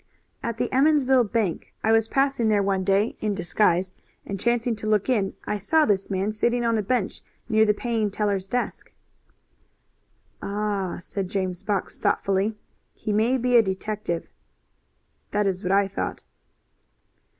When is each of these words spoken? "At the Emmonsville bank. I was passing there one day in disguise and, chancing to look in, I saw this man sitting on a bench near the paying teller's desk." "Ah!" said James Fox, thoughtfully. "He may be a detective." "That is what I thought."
"At 0.41 0.57
the 0.57 0.67
Emmonsville 0.73 1.25
bank. 1.25 1.75
I 1.83 1.91
was 1.91 2.07
passing 2.07 2.49
there 2.49 2.63
one 2.63 2.83
day 2.83 3.15
in 3.21 3.35
disguise 3.35 3.91
and, 4.25 4.39
chancing 4.39 4.75
to 4.77 4.87
look 4.87 5.09
in, 5.09 5.35
I 5.45 5.59
saw 5.59 5.85
this 5.85 6.09
man 6.09 6.31
sitting 6.31 6.65
on 6.65 6.75
a 6.75 6.81
bench 6.81 7.21
near 7.47 7.65
the 7.67 7.75
paying 7.75 8.09
teller's 8.09 8.47
desk." 8.47 8.91
"Ah!" 10.41 10.97
said 10.99 11.29
James 11.29 11.61
Fox, 11.61 11.99
thoughtfully. 11.99 12.55
"He 12.95 13.13
may 13.13 13.37
be 13.37 13.55
a 13.57 13.61
detective." 13.61 14.27
"That 15.29 15.45
is 15.45 15.61
what 15.61 15.71
I 15.71 15.87
thought." 15.87 16.23